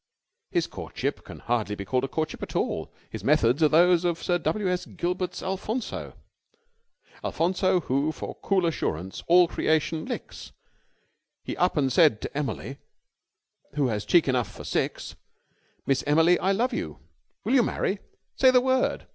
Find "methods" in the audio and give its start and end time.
3.23-3.61